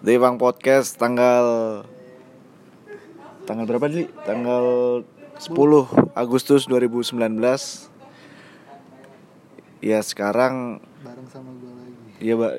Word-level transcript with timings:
Di 0.00 0.14
Bang 0.14 0.38
Podcast 0.38 0.94
tanggal 0.94 1.82
tanggal 3.42 3.66
berapa 3.66 3.90
sih? 3.90 4.06
Tanggal 4.22 4.64
10 5.42 6.14
Agustus 6.14 6.70
2019. 6.70 7.18
Ya 9.82 9.98
sekarang 10.06 10.78
bareng 11.02 11.26
sama 11.26 11.50
gue 11.58 11.72
lagi 11.72 12.20
ya 12.20 12.34
Mbak. 12.36 12.54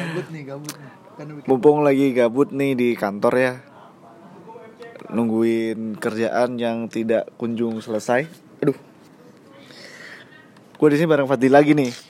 gabut 0.00 0.26
nih 0.32 0.42
gabut 0.48 0.74
nih 0.74 0.90
kan 1.14 1.26
mumpung 1.44 1.84
lagi 1.84 2.16
gabut 2.16 2.48
nih 2.50 2.74
di 2.74 2.88
kantor 2.98 3.34
ya. 3.38 3.52
Nungguin 5.14 5.94
kerjaan 6.00 6.58
yang 6.58 6.90
tidak 6.90 7.30
kunjung 7.38 7.78
selesai. 7.78 8.26
Aduh. 8.64 8.74
Gue 10.74 10.88
di 10.90 10.96
sini 10.98 11.06
bareng 11.06 11.30
Fadil 11.30 11.54
lagi 11.54 11.76
nih. 11.78 12.07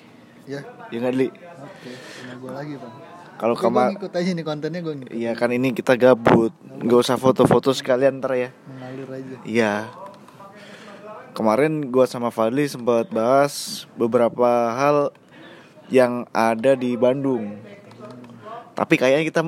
Ya. 0.49 0.61
Ya 0.89 0.96
nggak 1.05 1.15
Li? 1.15 1.29
oke 1.29 1.91
sama 1.93 2.35
gue 2.41 2.53
lagi 2.57 2.75
bang. 2.81 2.95
Kalau 3.39 3.54
gua 3.54 3.63
kamar 3.71 3.89
ngikut 3.95 4.13
aja 4.17 4.31
nih 4.35 4.45
kontennya 4.45 4.81
gue 4.82 4.95
ngikut. 4.99 5.14
Iya 5.14 5.32
kan 5.36 5.50
ini 5.53 5.68
kita 5.77 5.95
gabut. 5.95 6.50
Gak 6.79 7.00
usah 7.07 7.21
foto-foto 7.21 7.71
sekalian 7.71 8.18
ntar 8.18 8.35
ya. 8.35 8.50
Mengalir 8.67 9.08
aja. 9.13 9.36
Iya. 9.46 9.75
Kemarin 11.36 11.86
gua 11.95 12.11
sama 12.11 12.35
Fadli 12.35 12.67
sempat 12.67 13.07
bahas 13.14 13.86
beberapa 13.95 14.75
hal 14.75 15.14
yang 15.86 16.27
ada 16.35 16.75
di 16.75 16.99
Bandung. 16.99 17.63
Tapi 18.75 18.94
kayaknya 18.99 19.25
kita 19.27 19.43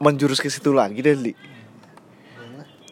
menjurus 0.00 0.40
ke 0.40 0.48
situ 0.48 0.72
lagi 0.72 1.04
deh 1.04 1.16
Li. 1.16 1.34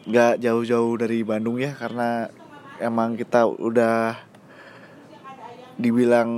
Gak 0.05 0.37
jauh-jauh 0.37 1.01
dari 1.01 1.25
Bandung 1.25 1.57
ya 1.57 1.73
Karena 1.73 2.29
emang 2.77 3.17
kita 3.17 3.49
udah 3.49 4.21
dibilang 5.75 6.29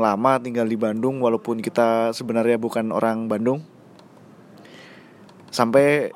lama 0.00 0.40
tinggal 0.40 0.64
di 0.64 0.76
Bandung 0.80 1.20
Walaupun 1.20 1.60
kita 1.60 2.16
sebenarnya 2.16 2.56
bukan 2.56 2.92
orang 2.92 3.28
Bandung. 3.28 3.60
Sampai 5.52 6.10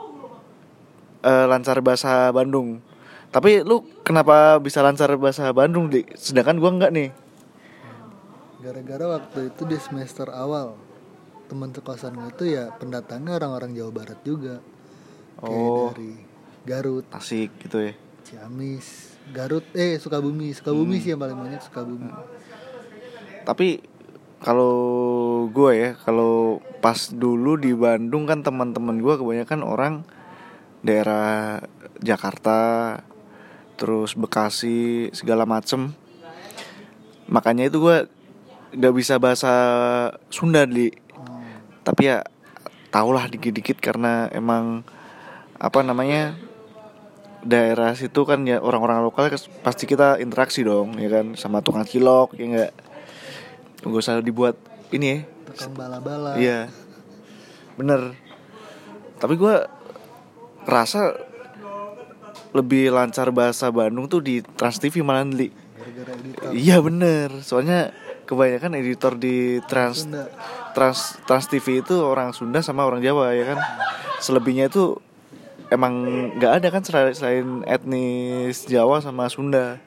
eh, 1.21 1.45
lancar 1.49 1.81
bahasa 1.81 2.29
Bandung. 2.33 2.81
Tapi 3.31 3.63
lu 3.63 3.87
kenapa 4.03 4.59
bisa 4.59 4.83
lancar 4.83 5.15
bahasa 5.17 5.49
Bandung 5.55 5.87
di 5.87 6.03
Sedangkan 6.19 6.59
gua 6.59 6.71
enggak 6.75 6.93
nih. 6.93 7.11
Gara-gara 8.61 9.17
waktu 9.17 9.55
itu 9.55 9.63
di 9.65 9.79
semester 9.81 10.29
awal 10.29 10.77
teman 11.49 11.75
sekosan 11.75 12.15
gue 12.15 12.31
tuh 12.37 12.47
ya 12.47 12.71
pendatangnya 12.77 13.41
orang-orang 13.41 13.73
Jawa 13.75 13.91
Barat 13.91 14.21
juga. 14.23 14.61
Kayak 15.41 15.57
Oh. 15.73 15.89
dari 15.97 16.13
Garut 16.69 17.05
Tasik 17.09 17.49
gitu 17.65 17.81
ya. 17.81 17.93
Ciamis 18.29 19.17
Garut 19.33 19.65
eh 19.73 19.97
Sukabumi. 19.97 20.53
Sukabumi 20.53 21.01
Hmm. 21.01 21.03
sih 21.03 21.11
yang 21.17 21.21
paling 21.23 21.39
banyak 21.41 21.63
Sukabumi 21.65 22.13
Tapi 23.45 23.81
kalau 24.41 24.77
gue 25.53 25.73
ya 25.77 25.91
kalau 26.01 26.65
pas 26.81 27.13
dulu 27.13 27.61
di 27.61 27.77
Bandung 27.77 28.25
kan 28.25 28.41
teman-teman 28.41 29.01
gue 29.05 29.15
kebanyakan 29.21 29.61
orang 29.61 29.95
daerah 30.81 31.61
Jakarta 32.01 32.59
terus 33.77 34.17
Bekasi 34.17 35.13
segala 35.13 35.45
macem. 35.45 35.93
Makanya 37.29 37.69
itu 37.69 37.81
gue 37.85 38.09
nggak 38.71 38.95
bisa 38.97 39.21
bahasa 39.21 39.53
Sunda 40.31 40.65
di 40.65 40.89
tapi 41.83 42.13
ya 42.13 42.23
tahulah 42.93 43.27
dikit-dikit 43.27 43.81
karena 43.81 44.29
emang 44.31 44.85
apa 45.57 45.81
namanya 45.83 46.37
daerah 47.41 47.97
situ 47.97 48.29
kan 48.29 48.45
ya 48.45 48.61
orang-orang 48.61 49.01
lokal 49.01 49.33
kes- 49.33 49.49
pasti 49.65 49.89
kita 49.89 50.21
interaksi 50.21 50.61
dong 50.61 51.01
ya 51.01 51.09
kan 51.09 51.35
sama 51.41 51.65
tukang 51.65 51.89
cilok 51.89 52.37
ya 52.37 52.45
enggak 52.45 52.73
gak 53.85 54.03
usah 54.05 54.21
dibuat 54.21 54.57
ini 54.93 55.07
ya. 55.07 55.19
Tukang 55.49 55.73
bala-bala. 55.75 56.37
Iya. 56.37 56.69
Bener. 57.79 58.15
Tapi 59.21 59.35
gua 59.37 59.69
kerasa 60.65 61.17
lebih 62.51 62.91
lancar 62.91 63.31
bahasa 63.31 63.71
Bandung 63.71 64.11
tuh 64.11 64.21
di 64.21 64.43
Trans 64.43 64.83
TV 64.83 65.01
malah 65.01 65.25
li. 65.27 65.51
Iya 66.51 66.83
bener. 66.83 67.31
Soalnya 67.45 67.95
kebanyakan 68.27 68.79
editor 68.79 69.15
di 69.19 69.59
Trans 69.67 70.07
Sunda. 70.07 70.31
Trans 70.75 71.19
Trans 71.27 71.47
TV 71.51 71.83
itu 71.83 71.95
orang 71.99 72.31
Sunda 72.35 72.63
sama 72.63 72.87
orang 72.87 73.03
Jawa 73.03 73.35
ya 73.35 73.55
kan. 73.55 73.59
Selebihnya 74.23 74.71
itu 74.71 74.99
emang 75.71 75.95
nggak 76.39 76.53
ada 76.63 76.69
kan 76.71 76.83
selain 76.85 77.63
etnis 77.67 78.67
Jawa 78.67 79.03
sama 79.03 79.31
Sunda. 79.31 79.79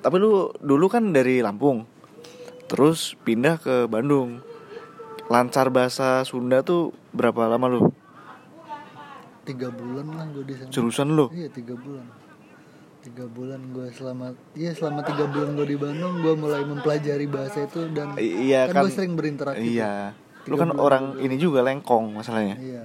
Tapi 0.00 0.16
lu 0.20 0.52
dulu 0.62 0.86
kan 0.86 1.12
dari 1.12 1.42
Lampung. 1.42 1.95
Terus 2.66 3.14
pindah 3.20 3.56
ke 3.56 3.86
Bandung. 3.86 4.42
Lancar 5.26 5.68
bahasa 5.68 6.22
Sunda 6.22 6.62
tuh 6.62 6.94
berapa 7.10 7.46
lama 7.46 7.66
lu? 7.68 7.82
tiga 9.42 9.70
bulan 9.70 10.10
lah 10.10 10.26
gue 10.28 10.42
di 10.42 10.54
sana 10.54 10.66
Jurusan 10.68 11.14
lu? 11.14 11.30
iya 11.30 11.46
tiga 11.46 11.78
bulan 11.78 12.02
tiga 12.98 13.22
bulan 13.24 13.62
gue 13.70 13.86
selama 13.94 14.34
iya 14.52 14.74
selama 14.74 15.06
tiga 15.06 15.22
bulan 15.24 15.54
gue 15.54 15.62
di 15.64 15.78
Bandung 15.78 16.18
gue 16.18 16.34
mulai 16.34 16.66
mempelajari 16.66 17.30
bahasa 17.30 17.62
itu 17.62 17.86
dan 17.94 18.18
I- 18.18 18.50
iya 18.50 18.66
kan, 18.66 18.74
kan. 18.74 18.82
gue 18.82 18.90
sering 18.90 19.14
berinteraksi. 19.14 19.62
Iya. 19.62 20.18
Lu 20.44 20.58
kan 20.58 20.74
orang 20.74 21.14
dulu. 21.14 21.22
ini 21.22 21.36
juga 21.38 21.62
lengkong 21.62 22.10
masalahnya. 22.12 22.58
iya 22.58 22.82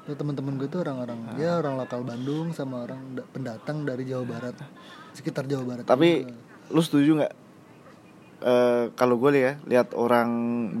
Tuh 0.00 0.14
teman-teman 0.14 0.54
gue 0.54 0.66
tuh 0.66 0.80
orang-orang 0.80 1.18
Ah. 1.24 1.34
ya 1.34 1.50
orang 1.56 1.74
lokal 1.76 2.02
Bandung 2.02 2.50
sama 2.50 2.82
orang 2.84 3.02
da- 3.12 3.26
pendatang 3.26 3.82
dari 3.82 4.06
Jawa 4.06 4.22
Barat 4.24 4.54
sekitar 5.10 5.44
Jawa 5.44 5.66
Barat 5.66 5.82
Tapi 5.82 6.22
juga. 6.22 6.34
lu 6.70 6.80
setuju 6.80 7.10
nggak? 7.18 7.32
Eh 8.40 8.88
kalau 8.96 9.20
gue 9.20 9.36
ya 9.36 9.60
lihat 9.68 9.92
orang 9.92 10.30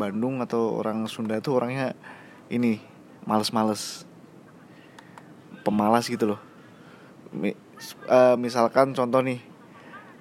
Bandung 0.00 0.40
atau 0.40 0.80
orang 0.80 1.04
Sunda 1.12 1.44
tuh 1.44 1.60
orangnya 1.60 1.92
ini 2.48 2.80
males-males, 3.28 4.08
pemalas 5.60 6.08
gitu 6.08 6.34
loh. 6.34 6.40
Eh, 7.36 8.36
misalkan 8.40 8.96
contoh 8.96 9.20
nih, 9.20 9.44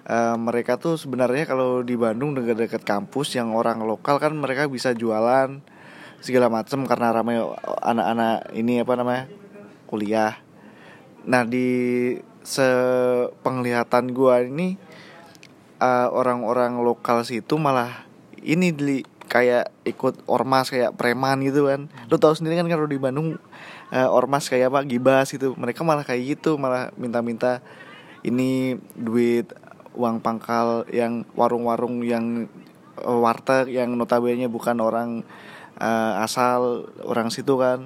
eh, 0.03 0.35
mereka 0.35 0.75
tuh 0.75 0.99
sebenarnya 0.99 1.47
kalau 1.47 1.79
di 1.79 1.95
Bandung 1.95 2.35
dekat-dekat 2.35 2.83
kampus 2.83 3.39
yang 3.39 3.55
orang 3.55 3.88
lokal 3.88 4.19
kan 4.19 4.35
mereka 4.35 4.67
bisa 4.67 4.91
jualan 4.91 5.63
segala 6.19 6.51
macem 6.51 6.83
karena 6.83 7.16
ramai 7.16 7.39
anak-anak 7.79 8.51
ini 8.51 8.83
apa 8.83 8.94
namanya 8.99 9.23
kuliah. 9.88 10.35
Nah 11.23 11.47
di 11.47 11.67
sepenglihatan 12.44 14.11
gua 14.11 14.44
ini 14.44 14.75
eh, 15.79 16.07
orang-orang 16.12 16.84
lokal 16.84 17.23
situ 17.23 17.56
malah 17.56 18.06
ini 18.44 18.72
di 18.72 19.03
kayak 19.29 19.69
ikut 19.85 20.25
ormas 20.25 20.73
kayak 20.73 20.97
preman 20.97 21.40
gitu 21.45 21.69
kan. 21.69 21.88
Lu 22.09 22.17
tahu 22.17 22.34
sendiri 22.34 22.57
kan 22.57 22.67
kalau 22.67 22.90
di 22.90 22.97
Bandung 22.97 23.38
eh, 23.94 24.09
ormas 24.09 24.50
kayak 24.50 24.73
apa 24.73 24.84
gibas 24.84 25.29
gitu. 25.29 25.53
Mereka 25.56 25.85
malah 25.85 26.03
kayak 26.03 26.38
gitu 26.38 26.57
malah 26.57 26.90
minta-minta 26.97 27.62
ini 28.25 28.75
duit 28.97 29.53
uang 29.95 30.19
pangkal 30.19 30.90
yang 30.91 31.23
warung-warung 31.38 32.01
yang 32.03 32.50
eh, 33.00 33.19
warteg 33.22 33.69
yang 33.69 33.94
notabene 33.96 34.50
bukan 34.50 34.81
orang 34.81 35.09
eh, 35.78 36.13
asal 36.25 36.90
orang 37.06 37.29
situ 37.29 37.56
kan. 37.56 37.85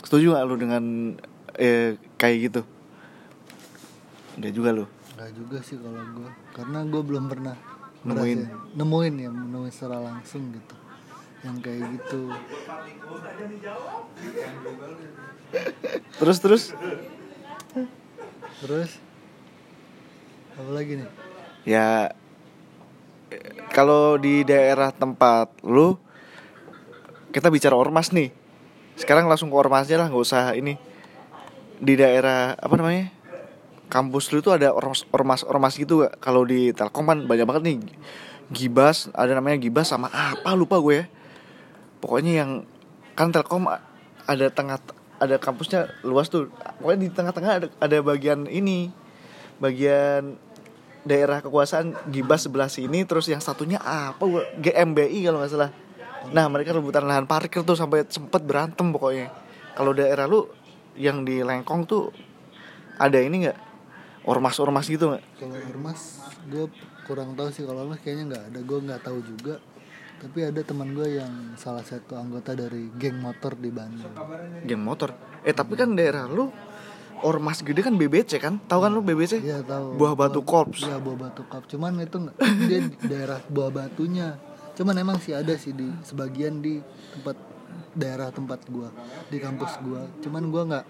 Setuju 0.00 0.34
gak 0.34 0.46
lu 0.48 0.56
dengan 0.56 0.84
eh, 1.58 2.00
kayak 2.16 2.36
gitu? 2.48 2.60
Enggak 4.40 4.54
juga 4.56 4.70
lu. 4.72 4.97
Enggak 5.18 5.34
juga 5.34 5.58
sih 5.66 5.74
kalau 5.74 5.98
gue 6.14 6.30
karena 6.54 6.78
gue 6.86 7.02
belum 7.02 7.26
pernah 7.26 7.58
Nemuin. 8.06 8.38
ngerasain- 8.46 8.78
nemuin 8.78 9.14
ya 9.18 9.30
nemuin 9.34 9.72
secara 9.74 9.98
langsung 9.98 10.54
gitu 10.54 10.78
yang 11.42 11.58
kayak 11.58 11.90
gitu 11.98 12.30
Terus 16.22 16.38
terus 16.38 16.70
terus 18.62 18.90
apa 20.54 20.70
lagi 20.70 21.02
nih 21.02 21.08
ya 21.66 22.14
kalau 23.74 24.18
di 24.18 24.42
daerah 24.46 24.90
tempat 24.94 25.50
lu 25.66 25.98
kita 27.30 27.52
bicara 27.52 27.76
ormas 27.76 28.10
nih. 28.10 28.32
Sekarang 28.98 29.28
langsung 29.28 29.52
ke 29.52 29.56
ormasnya 29.56 30.00
lah, 30.00 30.08
nggak 30.10 30.24
usah 30.24 30.56
ini. 30.56 30.74
Di 31.78 31.94
daerah 31.94 32.56
apa 32.58 32.74
namanya? 32.74 33.12
Kampus 33.88 34.28
lu 34.36 34.44
itu 34.44 34.52
ada 34.52 34.68
ormas 34.72 35.08
ormas 35.12 35.40
ormas 35.48 35.74
gitu 35.80 36.04
gak? 36.04 36.20
Kalau 36.20 36.44
di 36.44 36.76
Telkom 36.76 37.08
kan 37.08 37.24
banyak 37.24 37.46
banget 37.48 37.62
nih. 37.64 37.78
Gibas, 38.48 39.12
ada 39.12 39.36
namanya 39.36 39.60
Gibas 39.60 39.88
sama 39.88 40.08
apa 40.12 40.52
lupa 40.56 40.80
gue 40.80 41.04
ya. 41.04 41.06
Pokoknya 42.00 42.44
yang 42.44 42.50
kan 43.16 43.32
Telkom 43.32 43.68
ada 44.28 44.46
tengah 44.52 44.76
ada 45.18 45.36
kampusnya 45.40 45.88
luas 46.04 46.28
tuh. 46.28 46.52
Pokoknya 46.80 47.00
di 47.04 47.08
tengah-tengah 47.12 47.52
ada 47.64 47.66
ada 47.80 47.96
bagian 48.04 48.44
ini. 48.48 48.92
Bagian 49.58 50.36
daerah 51.08 51.40
kekuasaan 51.40 51.96
Gibas 52.12 52.44
sebelah 52.44 52.68
sini 52.68 53.08
terus 53.08 53.26
yang 53.32 53.40
satunya 53.40 53.80
apa 53.80 54.20
gua 54.20 54.44
GMBI 54.60 55.24
kalau 55.24 55.40
nggak 55.40 55.52
salah. 55.52 55.72
Nah, 56.28 56.44
mereka 56.52 56.76
rebutan 56.76 57.08
lahan 57.08 57.24
parkir 57.24 57.64
tuh 57.64 57.78
sampai 57.78 58.04
sempet 58.12 58.44
berantem 58.44 58.92
pokoknya. 58.92 59.32
Kalau 59.72 59.96
daerah 59.96 60.28
lu 60.28 60.44
yang 60.98 61.22
di 61.24 61.40
Lengkong 61.40 61.88
tuh 61.88 62.12
ada 62.98 63.16
ini 63.22 63.48
nggak? 63.48 63.67
Ormas-ormas 64.28 64.84
gitu 64.84 65.08
nggak? 65.08 65.24
kalau 65.40 65.56
ormas 65.72 66.00
gue 66.52 66.64
kurang 67.08 67.32
tahu 67.32 67.48
sih. 67.48 67.64
Kalau 67.64 67.88
ormas 67.88 68.00
kayaknya 68.04 68.24
nggak 68.36 68.44
ada. 68.52 68.58
Gue 68.60 68.78
nggak 68.84 69.00
tahu 69.00 69.18
juga. 69.24 69.56
Tapi 70.18 70.38
ada 70.44 70.60
teman 70.60 70.92
gue 70.92 71.16
yang 71.16 71.56
salah 71.56 71.80
satu 71.80 72.18
anggota 72.18 72.52
dari 72.52 72.92
geng 73.00 73.16
motor 73.24 73.56
di 73.56 73.72
Bandung. 73.72 74.12
Geng 74.68 74.84
motor? 74.84 75.16
Eh 75.40 75.56
tapi 75.56 75.80
kan 75.80 75.96
daerah 75.96 76.28
lu 76.28 76.52
ormas 77.22 77.64
gede 77.64 77.80
kan 77.86 77.94
BBC 77.96 78.36
kan? 78.36 78.60
Tahu 78.68 78.80
kan 78.84 78.90
lu 78.92 79.00
BBC 79.00 79.40
Iya 79.40 79.64
tahu. 79.64 79.96
Buah 79.96 80.12
batu 80.12 80.44
korps. 80.44 80.84
Iya 80.84 81.00
buah 81.00 81.16
batu 81.16 81.42
korps. 81.48 81.70
Cuman 81.72 81.96
itu 82.02 82.18
nggak 82.18 82.36
dia 82.68 82.78
di 82.84 82.96
daerah 83.08 83.40
buah 83.48 83.70
batunya. 83.72 84.36
Cuman 84.76 84.94
emang 84.98 85.18
sih 85.18 85.34
ada 85.34 85.56
sih 85.56 85.72
di 85.72 85.88
sebagian 86.04 86.60
di 86.60 86.78
tempat 87.16 87.36
daerah 87.94 88.28
tempat 88.30 88.62
gua 88.70 88.92
di 89.30 89.38
kampus 89.40 89.78
gua. 89.82 90.06
Cuman 90.22 90.50
gua 90.52 90.62
nggak 90.68 90.84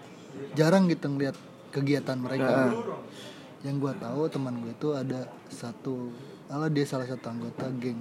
jarang 0.57 0.89
gitu 0.89 1.09
ngeliat 1.09 1.37
kegiatan 1.71 2.17
mereka. 2.17 2.73
Yang 3.59 3.77
gua 3.81 3.93
tahu 3.93 4.21
teman 4.29 4.55
gue 4.61 4.71
itu 4.71 4.89
ada 4.93 5.21
satu 5.49 6.15
ala 6.47 6.67
dia 6.67 6.85
salah 6.85 7.05
satu 7.05 7.27
anggota 7.29 7.67
geng 7.75 7.99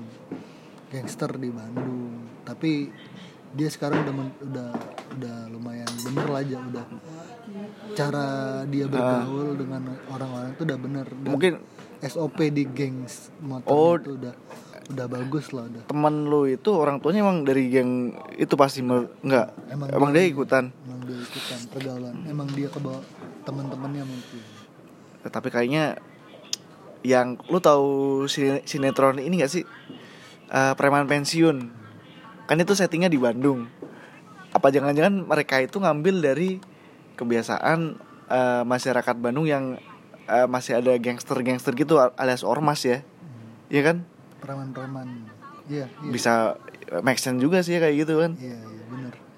gangster 0.87 1.33
di 1.33 1.49
Bandung. 1.49 2.13
Tapi 2.43 2.87
dia 3.49 3.67
sekarang 3.67 4.03
udah 4.03 4.13
men- 4.13 4.37
udah 4.43 4.69
udah 5.13 5.35
lumayan 5.49 5.87
bener 6.03 6.27
lah 6.27 6.41
aja 6.41 6.57
udah 6.59 6.85
cara 7.93 8.25
dia 8.65 8.85
bergaul 8.85 9.55
dengan 9.55 9.81
orang-orang 10.07 10.53
itu 10.53 10.63
udah 10.63 10.77
bener. 10.77 11.07
Dan 11.09 11.29
mungkin 11.29 11.53
SOP 11.99 12.37
di 12.47 12.63
geng 12.67 13.07
motor 13.41 13.65
Oh. 13.67 13.95
itu 13.95 14.13
udah 14.15 14.33
udah 14.87 15.05
bagus 15.09 15.51
lah 15.51 15.65
udah. 15.65 15.83
teman 15.83 16.23
lu 16.23 16.45
itu 16.45 16.69
orang 16.71 17.01
tuanya 17.01 17.19
emang 17.21 17.43
dari 17.43 17.67
geng 17.67 17.91
itu 18.31 18.53
pasti 18.53 18.79
mer- 18.79 19.11
enggak 19.19 19.51
Emang 19.67 19.87
emang, 19.89 20.09
dia- 20.13 20.23
dia 20.23 20.31
ikutan? 20.31 20.63
Emang 20.85 21.01
dia 21.03 21.17
ikutan 21.17 21.59
pergaulan. 21.67 22.15
Emang 22.23 22.47
dia 22.47 22.67
ke 22.69 22.79
bawah 22.79 23.03
teman-temannya 23.47 24.03
mungkin. 24.03 24.43
Tapi 25.23 25.47
kayaknya 25.47 25.95
yang 27.07 27.39
lu 27.47 27.63
tahu 27.63 28.25
sine- 28.27 28.63
sinetron 28.67 29.23
ini 29.23 29.39
gak 29.39 29.51
sih? 29.51 29.63
Eh, 30.51 30.73
preman 30.75 31.07
pensiun. 31.07 31.71
Kan 32.47 32.59
itu 32.59 32.75
settingnya 32.75 33.07
di 33.07 33.19
Bandung. 33.19 33.67
Apa 34.51 34.71
jangan-jangan 34.71 35.23
mereka 35.23 35.63
itu 35.63 35.79
ngambil 35.79 36.19
dari 36.19 36.59
kebiasaan 37.15 37.95
eh, 38.27 38.63
masyarakat 38.67 39.15
Bandung 39.15 39.47
yang 39.47 39.79
eh, 40.27 40.47
masih 40.47 40.83
ada 40.83 40.91
gangster-gangster 40.99 41.71
gitu 41.75 41.95
alias 41.99 42.43
ormas 42.43 42.83
ya? 42.83 43.03
Iya 43.71 43.81
kan? 43.91 43.97
Preman-preman. 44.43 45.07
Iya 45.67 45.87
iya. 46.03 46.11
Bisa 46.11 46.33
eh, 46.91 47.03
make 47.03 47.19
sense 47.19 47.39
juga 47.39 47.63
sih 47.63 47.79
kayak 47.79 47.95
gitu 48.07 48.19
kan? 48.19 48.35
Iya 48.39 48.55
iya. 48.55 48.63
bener 48.63 48.76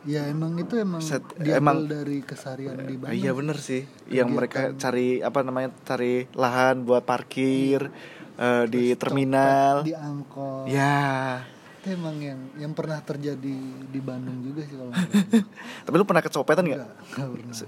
ya 0.07 0.27
emang 0.31 0.55
itu 0.55 0.79
emang 0.79 1.03
Set- 1.03 1.35
emang- 1.43 1.87
dari 1.87 2.23
keseharian 2.23 2.79
di 2.87 2.95
Bandung. 2.95 3.19
Iya 3.19 3.31
bener 3.35 3.57
sih. 3.59 3.83
Yang 4.07 4.29
mereka 4.31 4.59
Kegiatan. 4.71 4.79
cari 4.79 5.09
apa 5.19 5.39
namanya 5.43 5.69
cari 5.83 6.13
lahan 6.35 6.87
buat 6.87 7.03
parkir 7.03 7.91
eh, 8.39 8.63
di 8.71 8.95
terminal. 8.95 9.83
di 9.83 9.91
angkot. 9.91 10.71
Ya 10.71 11.43
itu 11.79 11.95
emang 11.95 12.19
yang 12.19 12.39
yang 12.59 12.75
pernah 12.75 12.99
terjadi 12.99 13.55
di 13.87 13.99
Bandung 14.03 14.43
juga 14.43 14.67
sih 14.67 14.75
kalau 14.75 14.91
tapi 15.87 15.95
lu 15.95 16.03
pernah 16.03 16.19
kecopetan 16.19 16.67
nggak? 16.67 16.79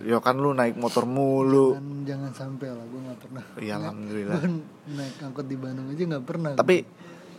Ya 0.03 0.19
kan 0.19 0.35
lu 0.35 0.51
naik 0.51 0.75
motor 0.75 1.07
mulu. 1.07 1.79
Jangan, 1.79 2.03
jangan 2.03 2.31
sampai 2.35 2.67
lah 2.75 2.85
gue 2.91 3.01
nggak 3.07 3.19
pernah. 3.23 3.43
Iya, 3.55 3.73
alhamdulillah. 3.79 4.35
gue 4.35 4.51
naik 4.99 5.15
angkot 5.23 5.45
di 5.47 5.55
Bandung 5.55 5.87
aja 5.87 6.03
nggak 6.03 6.25
pernah. 6.27 6.51
Tapi 6.59 6.75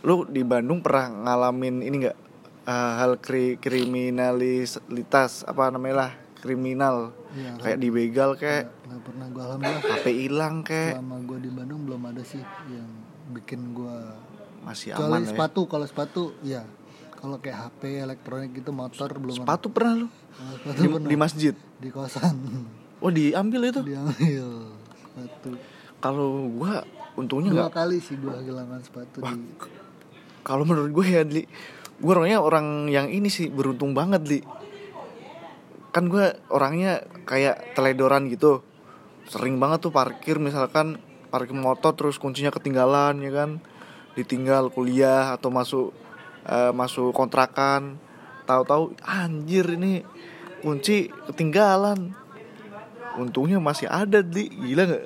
lu 0.01 0.25
di 0.25 0.41
Bandung 0.41 0.81
pernah 0.81 1.13
ngalamin 1.13 1.85
ini 1.85 1.95
nggak 2.09 2.17
eh, 2.67 2.93
hal 2.99 3.19
kri 3.19 3.59
kriminalitas 3.59 5.43
apa 5.43 5.69
namanya 5.71 5.95
lah 6.07 6.11
kriminal. 6.43 7.15
Iya, 7.33 7.55
kayak 7.55 7.77
dibegal 7.79 8.29
kayak 8.35 8.67
nggak 8.83 9.01
pernah 9.07 9.25
gue 9.31 9.43
alhamdulillah. 9.47 9.83
HP 9.95 10.05
hilang 10.11 10.55
kayak 10.67 10.93
selama 10.99 11.17
gue 11.23 11.37
di 11.39 11.51
Bandung 11.55 11.81
belum 11.87 12.01
ada 12.11 12.23
sih 12.27 12.43
yang 12.67 12.89
bikin 13.31 13.71
gue 13.71 13.97
masih 14.67 14.95
aman 14.95 15.23
ya. 15.23 15.31
sepatu 15.31 15.61
kalau 15.67 15.85
sepatu 15.87 16.23
ya 16.43 16.63
kalau 17.15 17.39
kayak 17.39 17.71
HP 17.71 18.03
elektronik 18.03 18.51
gitu 18.51 18.75
motor 18.75 19.07
belum 19.15 19.39
ada. 19.39 19.43
sepatu 19.47 19.67
pernah 19.71 19.93
lu? 20.03 20.07
Kalau 20.11 20.55
sepatu 20.59 20.79
di, 20.83 20.87
pernah. 20.91 21.09
di 21.09 21.15
masjid? 21.15 21.55
Di 21.79 21.89
kosan. 21.91 22.35
Oh 23.03 23.11
diambil 23.11 23.67
itu? 23.67 23.81
Diambil 23.83 24.47
sepatu. 24.95 25.49
Kalau 26.03 26.27
gua 26.51 26.83
untungnya 27.19 27.51
dua 27.51 27.67
nggak. 27.67 27.75
kali 27.75 27.97
sih 28.03 28.15
gue 28.19 28.31
kehilangan 28.31 28.79
sepatu 28.83 29.17
di 29.21 29.41
kalau 30.43 30.67
menurut 30.67 30.91
gue 30.91 31.07
ya 31.07 31.23
Li 31.23 31.47
gue 32.03 32.11
orangnya 32.11 32.43
orang 32.43 32.91
yang 32.91 33.07
ini 33.07 33.31
sih 33.31 33.47
beruntung 33.47 33.95
banget 33.95 34.27
Li. 34.27 34.39
Kan 35.95 36.11
gue 36.11 36.35
orangnya 36.51 37.07
kayak 37.23 37.79
teledoran 37.79 38.27
gitu. 38.27 38.59
Sering 39.31 39.55
banget 39.55 39.87
tuh 39.87 39.95
parkir 39.95 40.35
misalkan 40.35 40.99
parkir 41.31 41.55
motor 41.55 41.95
terus 41.95 42.19
kuncinya 42.19 42.51
ketinggalan 42.51 43.23
ya 43.23 43.31
kan? 43.31 43.63
Ditinggal 44.19 44.67
kuliah 44.75 45.31
atau 45.31 45.47
masuk 45.47 45.95
eh, 46.43 46.75
masuk 46.75 47.15
kontrakan. 47.15 47.95
Tahu-tahu 48.43 48.99
anjir 48.99 49.63
ini 49.79 50.03
kunci 50.59 51.07
ketinggalan. 51.31 52.11
Untungnya 53.15 53.63
masih 53.63 53.87
ada 53.87 54.19
Li. 54.19 54.51
Gila 54.51 54.83
nggak? 54.91 55.03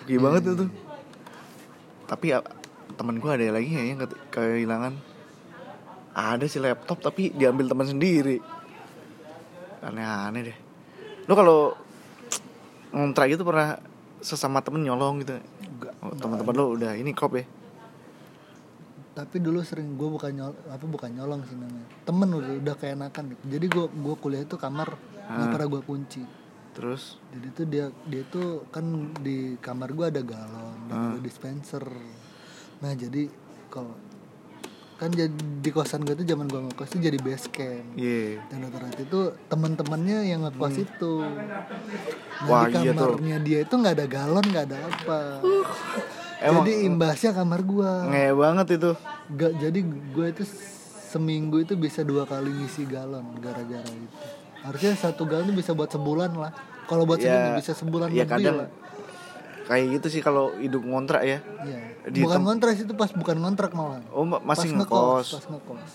Oke 0.00 0.16
banget 0.16 0.42
itu. 0.48 0.66
Tapi 2.08 2.32
ya, 2.32 2.40
temen 2.96 3.20
gue 3.20 3.30
ada 3.30 3.52
lagi 3.52 3.68
ya 3.68 3.84
yang 3.84 4.00
ke- 4.00 4.22
kehilangan 4.32 5.09
ada 6.10 6.44
sih 6.44 6.58
laptop 6.58 6.98
tapi 7.00 7.30
diambil 7.30 7.66
teman 7.66 7.86
sendiri. 7.86 8.38
Aneh-aneh 9.80 10.42
deh. 10.44 10.58
Lo 11.24 11.32
kalau 11.32 11.58
ngontrak 12.90 13.30
gitu 13.30 13.46
pernah 13.46 13.78
sesama 14.20 14.60
temen 14.60 14.82
nyolong 14.82 15.22
gitu? 15.22 15.38
Enggak. 15.38 15.94
Oh, 16.02 16.12
teman-teman 16.12 16.54
lo 16.54 16.64
udah 16.74 16.92
ini 16.94 17.14
kop 17.14 17.32
ya? 17.34 17.44
Tapi 19.10 19.36
dulu 19.38 19.60
sering 19.60 19.98
gue 19.98 20.08
bukan 20.08 20.30
nyol 20.32 20.54
apa 20.70 20.84
bukan 20.86 21.10
nyolong 21.12 21.42
sih 21.44 21.56
namanya. 21.56 21.86
Temen 22.06 22.28
udah 22.30 22.52
udah 22.56 22.74
keenakan 22.74 23.22
gitu. 23.30 23.42
Jadi 23.48 23.66
gue 23.66 23.86
gue 23.90 24.14
kuliah 24.16 24.44
tuh 24.44 24.56
kamar 24.56 24.88
nggak 25.26 25.46
Ah. 25.46 25.52
pernah 25.52 25.68
gue 25.68 25.82
kunci. 25.82 26.22
Terus? 26.70 27.18
Jadi 27.34 27.46
tuh 27.50 27.66
dia 27.66 27.86
dia 28.06 28.22
tuh 28.24 28.64
kan 28.70 28.84
di 29.18 29.58
kamar 29.58 29.90
gue 29.92 30.06
ada 30.08 30.22
galon 30.22 30.78
dan 30.86 30.94
Ah. 30.94 31.08
ada 31.12 31.20
dispenser. 31.20 31.84
Nah 32.80 32.92
jadi 32.94 33.26
kalau 33.68 33.92
kan 35.00 35.08
jadi 35.08 35.32
di 35.32 35.70
kosan 35.72 36.04
gue 36.04 36.12
tuh 36.12 36.28
zaman 36.28 36.44
gue 36.44 36.60
ngekos 36.60 36.92
tuh 36.92 37.00
jadi 37.00 37.16
base 37.16 37.48
camp. 37.48 37.96
Iya. 37.96 38.44
Dan 38.52 38.68
rata-rata 38.68 39.00
itu 39.00 39.20
teman-temannya 39.48 40.28
yang 40.28 40.44
ngekos 40.44 40.76
itu. 40.76 41.24
Nah 41.24 42.44
Wah, 42.44 42.68
di 42.68 42.84
iya 42.84 42.92
kamarnya 42.92 43.36
dia 43.40 43.58
itu 43.64 43.72
nggak 43.72 43.94
ada 43.96 44.06
galon 44.06 44.44
nggak 44.44 44.64
ada 44.68 44.78
apa. 44.84 45.20
Emang- 46.44 46.68
jadi 46.68 46.72
imbasnya 46.84 47.32
kamar 47.32 47.64
gue 47.64 47.90
nge 48.12 48.26
banget 48.36 48.66
itu. 48.76 48.90
Gak, 49.30 49.52
jadi 49.56 49.80
gue 49.88 50.26
itu 50.36 50.44
seminggu 51.08 51.56
itu 51.64 51.80
bisa 51.80 52.04
dua 52.04 52.28
kali 52.28 52.52
ngisi 52.52 52.84
galon 52.84 53.24
gara-gara 53.40 53.88
itu. 53.88 54.16
Harusnya 54.60 54.92
satu 55.00 55.24
galon 55.24 55.48
itu 55.48 55.64
bisa 55.64 55.72
buat 55.72 55.88
sebulan 55.88 56.36
lah. 56.36 56.52
Kalau 56.84 57.08
buat 57.08 57.24
Ya, 57.24 57.32
seminggu 57.32 57.50
bisa 57.56 57.72
sebulan 57.72 58.08
ya 58.12 58.28
lebih 58.28 58.32
kadang 58.36 58.56
lah. 58.64 58.68
Kayak 59.70 59.86
gitu 59.94 60.06
sih 60.08 60.20
kalau 60.20 60.50
hidup 60.56 60.82
ngontrak 60.82 61.22
ya 61.22 61.38
Iya. 61.62 61.78
di 62.04 62.20
Bukan 62.20 62.42
ngontrak 62.42 62.74
sih 62.74 62.82
itu 62.82 62.92
pas 62.92 63.06
bukan 63.08 63.38
ngontrak 63.38 63.70
malah. 63.70 64.02
oh 64.10 64.24
ma- 64.24 64.42
masih 64.42 64.68
Pas 64.68 64.82
ngekos 64.82 65.26
Pas 65.32 65.46
ngekos. 65.48 65.92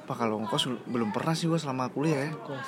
apa 0.00 0.14
kalau 0.14 0.38
ngekos 0.40 0.62
belum 0.84 1.10
pernah 1.10 1.34
sih 1.34 1.44
gue 1.44 1.58
selama 1.58 1.88
kuliah 1.88 2.22
ya 2.22 2.30
Ngekos. 2.30 2.66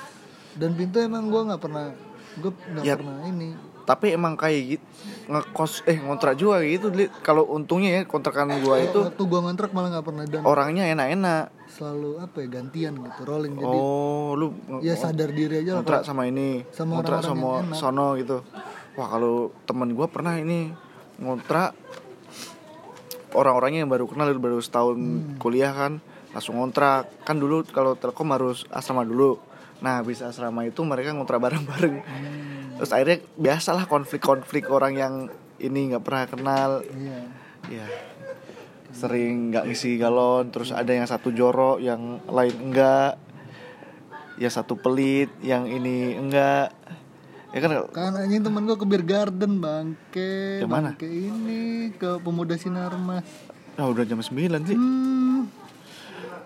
Dan 0.55 0.75
pintu 0.75 0.99
emang 0.99 1.25
gue 1.25 1.39
nggak 1.45 1.61
pernah 1.61 1.95
gue 2.35 2.51
nggak 2.51 2.83
Ya. 2.83 2.95
pernah 2.95 3.23
ini. 3.25 3.55
tapi 3.85 4.13
emang 4.13 4.35
kayak 4.35 4.61
gitu 4.69 4.85
ngekos 5.29 5.81
eh 5.83 5.97
ngontrak 5.97 6.35
juga 6.35 6.61
gitu 6.61 6.93
kalau 7.19 7.49
untungnya 7.49 7.89
ya 7.91 8.03
kontrakan 8.05 8.61
gua 8.61 8.77
itu 8.79 9.01
Waktu 9.01 9.23
gue 9.23 9.41
ngontrak 9.41 9.71
malah 9.71 9.89
nggak 9.91 10.05
pernah 10.05 10.25
dan 10.25 10.45
orangnya 10.45 10.85
enak-enak 10.89 11.49
selalu 11.71 12.19
apa 12.19 12.37
ya 12.39 12.49
gantian 12.51 12.93
gitu 12.95 13.21
rolling 13.23 13.55
jadi 13.55 13.65
oh 13.73 14.35
lu 14.35 14.53
ya 14.81 14.93
sadar 14.93 15.31
diri 15.31 15.63
aja 15.63 15.71
lah 15.71 15.77
ngontrak 15.81 16.03
sama 16.03 16.27
ini 16.27 16.69
Sama 16.69 17.01
ngontrak 17.01 17.25
orang-orang 17.25 17.33
sama 17.33 17.49
yang 17.55 17.65
enak. 17.65 17.79
sono 17.79 18.09
gitu 18.15 18.39
wah 18.99 19.07
kalau 19.07 19.55
temen 19.63 19.95
gua 19.95 20.11
pernah 20.11 20.35
ini 20.35 20.75
ngontrak. 21.23 21.79
Orang-orangnya 23.31 23.87
yang 23.87 23.93
baru 23.93 24.11
kenal 24.11 24.35
baru 24.41 24.59
setahun 24.59 24.99
Hmm. 24.99 25.39
kuliah 25.39 25.71
kan 25.71 26.03
langsung 26.35 26.59
ngontrak. 26.59 27.07
Kan 27.23 27.39
dulu 27.39 27.63
kalau 27.71 27.95
telkom 27.95 28.35
harus 28.35 28.67
asrama 28.75 29.07
dulu. 29.07 29.39
Nah 29.79 30.03
bisa 30.03 30.27
asrama 30.27 30.67
itu 30.67 30.83
mereka 30.83 31.15
ngontrak 31.15 31.39
bareng-bareng. 31.39 31.97
Hmm, 32.03 32.83
terus 32.83 32.91
akhirnya 32.91 33.23
biasalah 33.39 33.87
konflik-konflik 33.87 34.67
orang 34.67 34.99
yang 34.99 35.15
ini 35.63 35.95
nggak 35.95 36.03
pernah 36.03 36.25
kenal. 36.27 36.71
Iya. 36.83 37.21
ya 37.69 37.87
sering 38.89 39.53
nggak 39.53 39.69
ngisi 39.69 40.01
galon 40.01 40.49
terus 40.49 40.73
ada 40.73 40.89
yang 40.89 41.05
satu 41.05 41.31
jorok 41.31 41.79
yang 41.79 42.19
lain 42.27 42.57
enggak. 42.73 43.21
Ya 44.41 44.49
satu 44.49 44.79
pelit 44.79 45.29
yang 45.45 45.69
ini 45.69 46.17
enggak 46.17 46.73
ya 47.53 47.59
kan 47.65 47.71
Kan 47.93 48.13
anjing 48.17 48.45
temen 48.45 48.63
gue 48.69 48.77
ke 48.77 48.85
beer 48.85 49.05
garden 49.05 49.61
bangke 49.63 50.61
Yang 50.61 50.71
mana? 50.71 50.91
Bangke 50.93 51.09
ini 51.09 51.93
ke 51.97 52.21
pemuda 52.21 52.55
Sinarmas 52.61 53.25
ah 53.79 53.87
udah 53.87 54.03
jam 54.03 54.19
9 54.19 54.35
sih 54.67 54.75
hmm, 54.75 55.41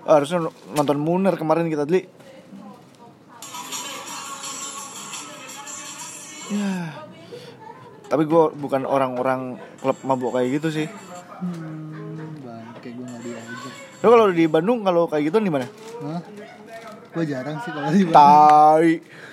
harusnya 0.04 0.52
nonton 0.76 1.00
Munar 1.00 1.40
kemarin 1.40 1.72
kita 1.72 1.88
beli 1.88 2.04
ya 6.52 6.92
tapi 8.12 8.28
gue 8.28 8.44
bukan 8.52 8.84
orang-orang 8.84 9.56
klub 9.80 9.96
mabuk 10.04 10.36
kayak 10.36 10.60
gitu 10.60 10.68
sih 10.68 10.86
hmm. 11.40 11.82
Lo 14.02 14.10
kalau 14.10 14.34
di 14.34 14.50
Bandung 14.50 14.82
kalau 14.82 15.06
kayak 15.06 15.30
gitu 15.30 15.38
di 15.38 15.46
mana? 15.46 15.62
Hah? 16.02 16.18
Gue 17.12 17.24
jarang 17.24 17.56
sih 17.60 17.70
kalau 17.70 17.88
di 17.88 18.02
Bandung. 18.02 18.14
Tai. 18.14 18.88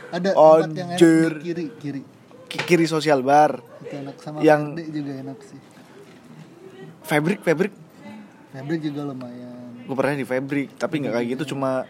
Ada 0.10 0.30
tempat 0.32 0.70
yang 0.70 0.90
enak 0.90 1.00
di 1.00 1.42
kiri, 1.42 1.66
kiri. 1.78 2.02
Ki- 2.46 2.66
Kiri 2.66 2.86
sosial 2.86 3.22
bar. 3.22 3.62
Itu 3.80 3.94
enak 3.96 4.16
sama 4.18 4.42
Yang- 4.42 4.84
juga 4.90 5.12
enak 5.18 5.40
sih. 5.42 5.60
Fabric, 7.02 7.40
fabric. 7.40 7.72
Fabric 8.50 8.80
juga 8.84 9.02
lumayan. 9.06 9.86
Gue 9.86 9.96
pernah 9.96 10.14
di 10.14 10.24
fabric, 10.24 10.76
tapi 10.76 11.00
nggak 11.00 11.14
kayak 11.14 11.28
gitu 11.34 11.56
cuma 11.56 11.86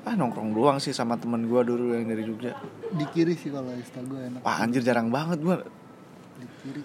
ah 0.00 0.14
nongkrong 0.16 0.50
doang 0.50 0.78
sih 0.78 0.90
sama 0.90 1.14
temen 1.14 1.44
gue 1.44 1.60
dulu 1.60 1.92
yang 1.92 2.06
dari 2.06 2.24
Jogja. 2.24 2.56
Di 2.90 3.04
kiri 3.06 3.34
sih 3.34 3.50
kalau 3.50 3.70
Insta 3.70 4.00
gue 4.00 4.18
enak. 4.18 4.40
Wah 4.40 4.56
anjir 4.58 4.80
jarang 4.80 5.06
banget 5.08 5.38
gue. 5.38 5.56
Di 6.36 6.46
kiri. 6.60 6.82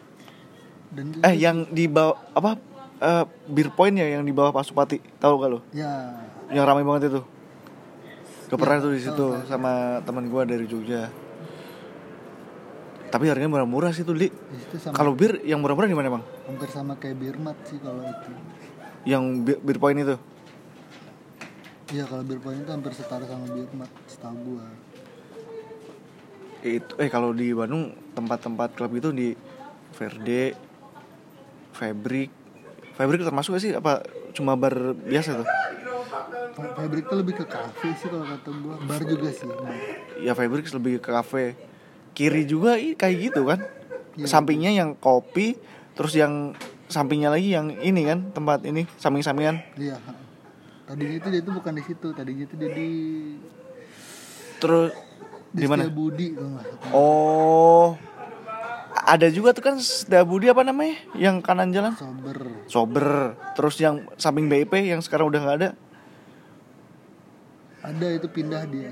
Dan 0.91 1.05
juga, 1.11 1.23
Eh 1.23 1.35
yang 1.35 1.65
di 1.67 1.85
bawah 1.85 2.17
apa? 2.31 2.51
Eh, 2.95 3.23
beer 3.47 3.69
point 3.69 3.91
ya 3.91 4.07
yang 4.09 4.23
di 4.23 4.31
bawah 4.31 4.51
Pasupati, 4.51 4.97
tahu 5.17 5.33
gak 5.37 5.49
lo? 5.49 5.59
ya 5.69 6.15
Yang 6.47 6.65
ramai 6.65 6.81
banget 6.81 7.11
itu. 7.11 7.21
Gue 8.45 8.57
pernah 8.61 8.77
tuh 8.77 8.93
di 8.93 9.01
situ 9.01 9.25
tahu. 9.33 9.49
sama 9.49 9.99
temen 10.05 10.29
gue 10.29 10.41
dari 10.45 10.65
Jogja. 10.69 11.09
Tapi 13.09 13.31
harganya 13.31 13.47
murah-murah 13.47 13.95
sih 13.95 14.03
tuh, 14.03 14.11
Li. 14.11 14.27
Kalau 14.91 15.15
bir 15.15 15.39
yang 15.47 15.63
murah-murah 15.63 15.87
di 15.87 15.95
mana, 15.95 16.19
Bang? 16.19 16.23
hampir 16.45 16.69
sama 16.69 16.93
kayak 16.99 17.17
Birmat 17.17 17.57
sih 17.65 17.79
kalau 17.81 18.03
itu. 18.05 18.31
Yang 19.07 19.23
bir, 19.41 19.57
beer 19.63 19.79
point 19.81 19.97
itu. 19.97 20.15
Iya 21.93 22.03
kalau 22.09 22.23
bir 22.25 22.41
point 22.41 22.59
itu 22.59 22.71
hampir 22.73 22.91
setara 22.93 23.25
sama 23.25 23.45
Birmat 23.49 23.89
setahu 24.09 24.37
gua. 24.45 24.65
itu 26.65 26.97
eh 26.97 27.13
kalau 27.13 27.29
di 27.29 27.53
Bandung 27.53 27.93
tempat-tempat 28.17 28.73
klub 28.73 28.89
itu 28.97 29.13
di 29.13 29.37
Verde, 29.93 30.57
Fabric, 31.77 32.33
Fabric 32.97 33.21
termasuk 33.21 33.53
gak 33.53 33.61
sih 33.61 33.71
apa 33.77 34.01
cuma 34.33 34.57
bar 34.57 34.97
biasa 34.97 35.45
tuh? 35.45 35.47
Fa- 36.55 36.71
Fabric 36.71 37.03
tuh 37.11 37.17
lebih 37.19 37.35
ke 37.35 37.45
kafe 37.45 37.91
sih 37.99 38.07
kalau 38.07 38.23
kata 38.23 38.49
gua. 38.63 38.75
Bar 38.79 39.01
juga 39.03 39.29
sih. 39.29 39.43
bar. 39.43 39.75
Ya 40.23 40.31
Fabric 40.31 40.65
lebih 40.71 41.03
ke 41.03 41.11
kafe. 41.11 41.59
Kiri 42.15 42.47
juga 42.47 42.79
kayak 42.79 43.15
gitu 43.19 43.43
kan? 43.43 43.59
Iya. 44.15 44.31
Sampingnya 44.31 44.71
yang 44.71 44.95
kopi, 44.95 45.59
terus 45.99 46.15
yang 46.15 46.55
sampingnya 46.87 47.27
lagi 47.27 47.51
yang 47.51 47.75
ini 47.83 48.07
kan 48.07 48.31
tempat 48.31 48.63
ini 48.63 48.87
samping-sampingan. 48.95 49.59
Iya. 49.75 49.99
Tadinya 50.87 51.15
itu 51.19 51.27
dia 51.27 51.41
tuh 51.43 51.53
bukan 51.59 51.73
di 51.75 51.83
situ. 51.83 52.07
Tadinya 52.15 52.43
itu 52.47 52.55
dia 52.55 52.71
di 52.71 52.89
Terus 54.63 54.95
di 55.51 55.65
mana? 55.67 55.91
Budi 55.91 56.31
kalau. 56.31 56.63
Oh, 56.95 57.87
ada 59.05 59.27
juga 59.27 59.51
tuh 59.51 59.63
kan 59.67 59.75
Budi 60.23 60.47
apa 60.47 60.63
namanya? 60.63 60.95
Yang 61.19 61.35
kanan 61.43 61.75
jalan? 61.75 61.91
Sober. 61.99 62.37
Sober. 62.71 63.07
Terus 63.59 63.75
yang 63.83 64.07
samping 64.15 64.47
BIP 64.47 64.71
yang 64.87 65.03
sekarang 65.03 65.27
udah 65.27 65.39
nggak 65.43 65.57
ada. 65.59 65.69
Ada 67.85 68.07
itu 68.17 68.27
pindah 68.29 68.63
dia. 68.65 68.91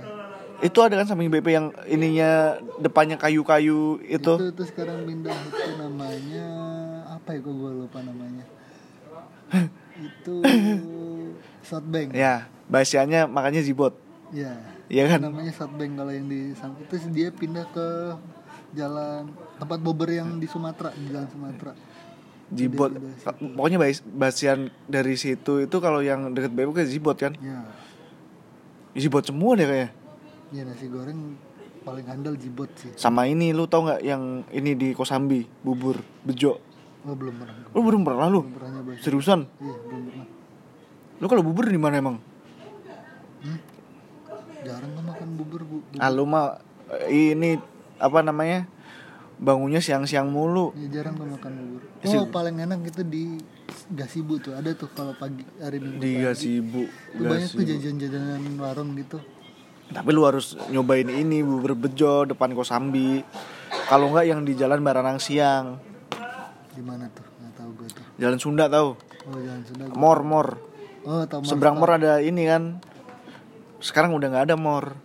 Itu 0.64 0.80
ada 0.80 0.96
kan 1.02 1.08
samping 1.10 1.28
BP 1.28 1.48
yang 1.50 1.68
ininya 1.90 2.62
depannya 2.80 3.20
kayu-kayu 3.20 4.00
itu. 4.06 4.34
Itu 4.40 4.48
itu 4.54 4.64
sekarang 4.70 5.04
pindah 5.04 5.34
itu 5.34 5.72
namanya 5.76 6.48
apa 7.20 7.36
ya 7.36 7.40
kok 7.44 7.54
gua 7.58 7.72
lupa 7.74 8.00
namanya. 8.00 8.46
itu 9.98 10.36
Southbank. 11.68 12.16
Ya, 12.16 12.48
bahasanya 12.68 13.26
makanya 13.26 13.64
zibot. 13.64 13.96
Ya. 14.32 14.56
Iya 14.92 15.16
kan? 15.16 15.20
Namanya 15.26 15.52
Southbank 15.56 16.00
kalau 16.00 16.12
yang 16.12 16.28
di 16.28 16.54
samping 16.56 16.86
terus 16.88 17.06
dia 17.10 17.28
pindah 17.34 17.66
ke 17.72 17.88
jalan 18.78 19.32
tempat 19.58 19.80
bober 19.80 20.10
yang 20.12 20.38
di 20.38 20.48
Sumatera, 20.50 20.92
di 20.94 21.08
jalan 21.10 21.28
Sumatera. 21.30 21.74
Zibot. 22.54 22.92
Pokoknya 23.58 23.78
bahas 23.82 24.00
bahasian 24.06 24.70
dari 24.86 25.18
situ 25.18 25.66
itu 25.66 25.78
kalau 25.82 26.06
yang 26.06 26.32
deket 26.32 26.54
BP 26.54 26.70
kan 26.72 26.86
zibot 26.86 27.18
kan. 27.18 27.34
Ya. 27.42 27.83
Zibot 28.94 29.26
semua 29.26 29.58
deh 29.58 29.66
kayaknya. 29.66 29.90
Ya 30.54 30.62
nasi 30.64 30.86
goreng 30.86 31.34
paling 31.82 32.06
handal 32.06 32.38
jibot 32.38 32.70
sih. 32.78 32.94
Sama 32.94 33.26
ini 33.26 33.50
lu 33.50 33.66
tau 33.66 33.84
nggak 33.84 34.02
yang 34.02 34.46
ini 34.50 34.78
di 34.78 34.94
Kosambi, 34.94 35.50
bubur 35.60 35.98
bejo. 36.22 36.62
Oh 37.04 37.18
belum 37.18 37.36
pernah. 37.36 37.56
Lu 37.74 37.80
belum 37.82 38.02
pernah 38.06 38.28
lu? 38.30 38.42
Belum 38.46 38.54
pernah. 38.54 39.02
Seriusan? 39.02 39.50
Iya 39.60 39.76
belum 39.84 40.02
pernah. 40.08 40.28
Lu 41.18 41.26
kalau 41.26 41.44
bubur 41.44 41.66
di 41.66 41.76
mana 41.76 41.98
emang? 41.98 42.18
Hmm? 43.44 43.60
Jarang 44.64 44.92
kan 44.94 45.04
makan 45.04 45.30
bubur 45.36 45.62
bu. 45.66 45.76
bu- 45.84 46.00
Ah 46.00 46.08
lu 46.08 46.24
mah 46.24 46.62
eh, 47.04 47.34
ini 47.34 47.58
apa 47.98 48.22
namanya? 48.22 48.70
Bangunnya 49.36 49.82
siang-siang 49.82 50.30
mulu. 50.30 50.72
Ya, 50.78 51.02
jarang 51.02 51.18
kan 51.18 51.28
makan 51.28 51.52
bubur. 51.58 51.82
Oh 52.08 52.30
paling 52.30 52.62
enak 52.62 52.80
itu 52.86 53.02
di 53.04 53.42
Gasibu 53.94 54.40
tuh 54.40 54.56
ada 54.56 54.72
tuh 54.74 54.90
kalau 54.92 55.14
pagi 55.16 55.44
hari 55.60 55.78
minggu 55.80 56.02
Dia 56.02 56.32
pagi. 56.32 56.40
sibuk. 56.40 56.90
Tuh 56.90 57.26
banyak 57.28 57.50
tuh 57.52 57.64
jajan-jajanan 57.64 58.42
warung 58.58 58.96
gitu. 58.96 59.20
Tapi 59.92 60.10
lu 60.10 60.24
harus 60.26 60.56
nyobain 60.72 61.06
ini 61.06 61.44
bubur 61.44 61.76
bejo 61.76 62.26
depan 62.26 62.56
Kosambi. 62.56 63.22
Kalau 63.86 64.10
nggak 64.10 64.26
yang 64.26 64.42
di 64.48 64.56
Jalan 64.56 64.80
Baranang 64.82 65.20
Siang, 65.20 65.78
Di 66.74 66.82
mana 66.82 67.06
tuh? 67.14 67.22
Nggak 67.22 67.54
tahu 67.54 67.70
gue 67.78 67.88
tuh. 67.92 68.06
Jalan 68.18 68.40
Sunda 68.42 68.66
tahu. 68.66 68.98
Oh 68.98 69.38
jangan 69.38 69.62
sudah. 69.68 69.86
Mor 69.94 70.20
Mor. 70.26 70.48
Oh 71.06 71.24
tahu. 71.28 71.46
Seberang 71.46 71.78
Mor 71.78 71.92
ada 71.94 72.18
ini 72.24 72.48
kan. 72.50 72.82
Sekarang 73.84 74.16
udah 74.16 74.28
nggak 74.32 74.46
ada 74.50 74.56
Mor. 74.58 74.96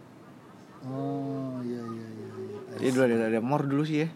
Oh 0.86 1.58
iya 1.66 1.82
iya 1.82 2.06
iya. 2.08 2.28
iya. 2.32 2.76
Jadi 2.78 2.88
dulu 2.94 3.02
ada, 3.04 3.16
ada 3.28 3.40
Mor 3.42 3.62
dulu 3.66 3.82
sih 3.84 4.06
ya. 4.06 4.08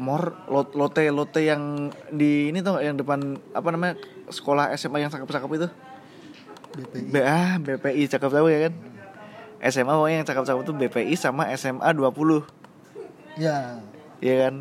Mor 0.00 0.32
lot, 0.48 0.72
lote 0.72 1.04
lote 1.12 1.44
yang 1.44 1.92
di 2.08 2.48
ini 2.48 2.64
tuh 2.64 2.80
yang 2.80 2.96
depan 2.96 3.36
apa 3.52 3.68
namanya 3.68 4.00
sekolah 4.32 4.72
SMA 4.80 5.04
yang 5.04 5.12
cakep-cakep 5.12 5.50
itu. 5.60 5.68
BPI. 6.70 7.02
B 7.12 7.14
ah, 7.20 7.54
BPI 7.60 8.08
cakep 8.08 8.30
tahu 8.30 8.48
ya 8.48 8.70
kan. 8.70 8.74
SMA 9.60 9.92
pokoknya 9.92 10.16
yang 10.24 10.28
cakep-cakep 10.28 10.62
tuh 10.64 10.74
BPI 10.74 11.14
sama 11.20 11.44
SMA 11.52 11.84
20 11.92 12.48
Ya. 13.36 13.76
Iya 14.24 14.34
kan? 14.48 14.54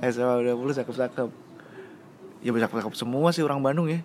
Heeh. 0.00 0.10
SMA 0.14 0.46
20 0.54 0.78
cakep-cakep 0.78 1.28
Ya 2.44 2.50
cakep-cakep 2.54 2.94
semua 2.94 3.34
sih 3.34 3.42
orang 3.42 3.58
Bandung 3.58 3.90
ya 3.90 3.98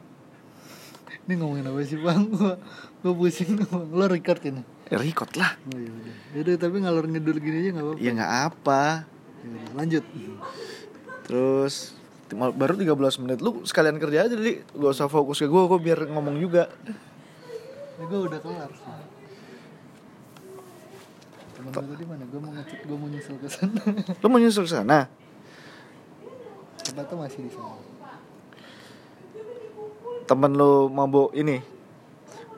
Ini 1.29 1.37
ngomongin 1.37 1.69
apa 1.69 1.85
sih 1.85 2.01
bang? 2.01 2.25
Gua, 2.33 2.57
gua 3.05 3.13
pusing. 3.13 3.61
Lo 3.93 4.09
record 4.09 4.41
ini? 4.49 4.65
Ya 4.89 4.97
record 4.97 5.29
lah 5.37 5.53
Oh 5.69 5.77
iya 5.77 5.91
udah. 5.93 6.15
Yaudah 6.33 6.55
tapi 6.57 6.75
ngalor 6.81 7.05
ngidul 7.05 7.37
gini 7.37 7.57
aja 7.61 7.69
nggak 7.77 7.85
apa-apa. 7.85 8.01
Ya 8.01 8.09
nggak 8.17 8.33
apa 8.49 8.81
Yaudah, 8.81 9.18
lanjut. 9.75 10.03
Terus 11.29 11.93
baru 12.33 12.73
13 12.77 13.21
menit 13.25 13.39
Lu 13.41 13.65
sekalian 13.65 13.97
kerja 13.97 14.29
aja 14.29 14.35
Li 14.37 14.61
Gak 14.61 14.93
usah 14.93 15.09
fokus 15.09 15.41
ke 15.41 15.49
gue, 15.49 15.63
gue 15.65 15.79
biar 15.81 16.09
ngomong 16.09 16.37
juga 16.37 16.69
Ini 17.97 18.03
gue 18.07 18.19
udah 18.31 18.39
kelar 18.39 18.71
sih. 18.73 18.89
Temen 21.59 21.69
gue 21.75 21.83
tadi 21.91 22.05
mana? 22.07 22.23
Gue 22.31 22.39
mau 22.39 22.51
ngecek, 22.55 22.79
gue 22.87 22.97
mau 22.97 23.09
nyusul 23.11 23.35
ke 23.43 23.47
sana. 23.51 23.81
Lu 24.23 24.27
mau 24.31 24.39
nyusul 24.39 24.63
ke 24.63 24.71
sana? 24.71 24.99
Ternyata 26.79 27.13
masih 27.19 27.39
di 27.43 27.51
sana. 27.51 27.75
Temen 30.23 30.51
lu 30.55 30.87
mabuk 30.87 31.35
ini 31.35 31.59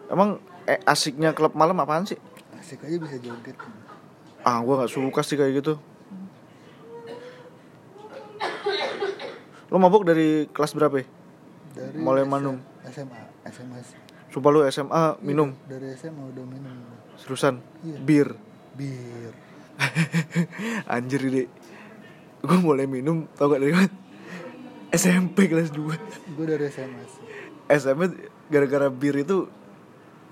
Emang 0.05 0.37
eh, 0.69 0.77
asiknya 0.85 1.33
klub 1.33 1.57
malam 1.57 1.81
apaan 1.81 2.05
sih? 2.05 2.21
Asik 2.53 2.85
aja 2.85 3.01
bisa 3.01 3.17
joget. 3.17 3.57
Ah 4.45 4.61
gue 4.61 4.75
gak 4.77 4.93
suka 4.93 5.25
sih 5.25 5.35
kayak 5.41 5.65
gitu 5.65 5.81
Lu 9.71 9.79
mabuk 9.79 10.03
dari 10.03 10.51
kelas 10.51 10.75
berapa 10.75 10.99
ya? 10.99 11.07
Dari 11.71 11.95
Mulai 11.95 12.27
manum. 12.27 12.59
SMA, 12.91 13.19
SMS. 13.47 13.87
Sumpah 14.31 14.51
lu 14.51 14.63
SMA 14.67 15.19
minum 15.19 15.51
Dari 15.67 15.91
SMA 15.95 16.23
udah 16.23 16.43
minum. 16.43 16.75
Seriusan? 17.15 17.59
Iya. 17.83 17.99
Bir 17.99 18.27
Bir. 18.75 19.31
Anjir 20.95 21.21
ini 21.23 21.43
Gue 22.41 22.57
mulai 22.57 22.87
minum 22.87 23.27
tau 23.35 23.51
gak 23.51 23.59
dari 23.59 23.75
mana? 23.75 23.91
SMP 24.91 25.47
kelas 25.47 25.71
2 25.71 26.35
Gue 26.35 26.45
dari 26.47 26.67
SMA 26.67 27.03
sih. 27.07 27.23
SMP 27.69 28.01
gara-gara 28.47 28.87
bir 28.87 29.19
itu 29.19 29.47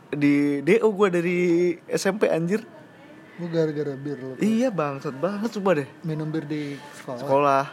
Di 0.10 0.60
DO 0.63 0.88
gue 0.89 1.08
dari 1.12 1.38
SMP 1.88 2.27
anjir 2.27 2.63
Gue 3.36 3.48
gara-gara 3.48 3.96
bir 3.96 4.17
lo. 4.19 4.36
Iya 4.39 4.67
bangsat 4.72 5.15
banget 5.15 5.55
coba 5.60 5.79
deh 5.79 5.88
Minum 6.03 6.27
bir 6.27 6.43
di 6.43 6.75
sekolah. 7.00 7.19
Sekolah 7.19 7.65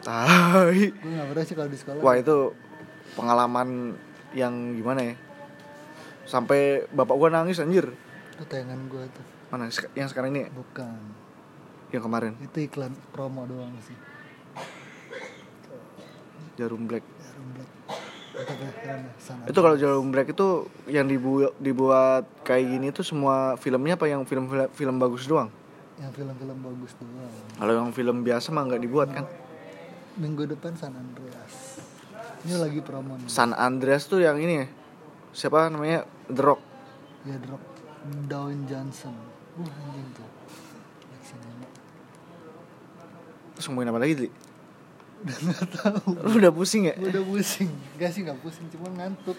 Tai 0.00 0.72
Gue 0.72 1.12
gak 1.12 1.28
pernah 1.32 1.44
sih 1.44 1.54
kalau 1.56 1.70
di 1.70 1.78
sekolah. 1.78 2.00
Wah 2.00 2.14
itu 2.16 2.36
pengalaman 3.14 3.98
yang 4.32 4.74
gimana 4.78 5.12
ya 5.12 5.14
Sampai 6.24 6.86
bapak 6.94 7.16
gue 7.18 7.28
nangis 7.28 7.58
anjir 7.60 7.90
Itu 8.38 8.44
tayangan 8.46 8.80
gue 8.86 9.04
tuh. 9.10 9.24
Mana 9.50 9.68
yang 9.98 10.08
sekarang 10.08 10.30
ini 10.32 10.48
Bukan. 10.50 11.00
Yang 11.90 12.02
kemarin 12.06 12.32
Itu 12.40 12.58
iklan 12.62 12.94
promo 13.10 13.44
doang 13.44 13.74
sih. 13.84 13.96
Jarum 16.56 16.84
Black 16.86 17.04
Jarum 17.20 17.48
Black. 17.56 17.70
Itu 18.30 18.52
ya. 18.86 19.50
Itu 19.50 19.58
kalau 19.60 19.76
Jarum 19.76 20.08
Black 20.14 20.32
itu 20.32 20.70
yang 20.86 21.06
dibuat 21.10 21.52
dibuat 21.58 22.24
kayak 22.46 22.64
gini 22.72 22.86
tuh 22.94 23.04
semua 23.04 23.58
filmnya 23.58 23.98
apa 23.98 24.06
yang 24.06 24.22
film 24.24 24.48
film 24.72 24.96
bagus 24.96 25.26
doang? 25.26 25.50
Yang 26.00 26.12
film-film 26.16 26.58
bagus 26.64 26.92
doang. 26.96 27.32
Kalau 27.60 27.72
yang 27.76 27.90
film 27.92 28.16
biasa 28.24 28.46
mah 28.54 28.64
nggak 28.64 28.82
dibuat 28.82 29.08
kan? 29.12 29.24
Minggu 30.20 30.44
depan 30.44 30.76
San 30.76 30.92
Andreas. 30.92 31.80
ini 32.44 32.56
lagi 32.56 32.80
promo 32.84 33.16
nih. 33.16 33.28
San 33.32 33.56
Andreas 33.56 34.04
tuh 34.04 34.20
yang 34.20 34.36
ini 34.36 34.64
ya? 34.64 34.66
Siapa 35.32 35.72
namanya? 35.72 36.04
The 36.28 36.42
Rock. 36.44 36.60
Ya 37.24 37.36
drop 37.40 37.60
Dwayne 38.28 38.64
Johnson. 38.68 39.16
Wah 39.56 39.68
anjing 39.68 40.08
tuh. 40.12 40.28
Terus 43.56 43.64
ngomongin 43.68 43.92
apa 43.92 44.00
lagi 44.00 44.14
Dli? 44.16 44.30
udah 45.20 45.36
nggak 45.36 45.64
tahu. 45.76 46.16
Lu 46.32 46.36
udah 46.40 46.52
pusing 46.52 46.88
ya? 46.88 46.94
Udah 46.96 47.20
pusing. 47.24 47.68
Gak 48.00 48.08
sih 48.12 48.24
gak 48.24 48.40
pusing. 48.40 48.64
Cuma 48.72 48.88
ngantuk. 48.88 49.36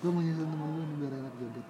Gue 0.00 0.10
mau 0.12 0.24
nyusun 0.24 0.48
temen 0.48 0.68
lu 0.68 0.80
nih 0.80 0.96
biar 0.96 1.12
enak 1.16 1.34
jodoh 1.36 1.66